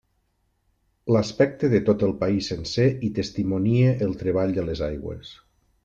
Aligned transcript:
L'aspecte 1.15 1.69
de 1.75 1.83
tot 1.91 2.07
el 2.09 2.15
país 2.23 2.49
sencer 2.53 2.89
hi 3.09 3.13
testimonia 3.21 3.93
el 4.07 4.21
treball 4.25 4.59
de 4.61 4.69
les 4.73 4.87
aigües. 4.93 5.37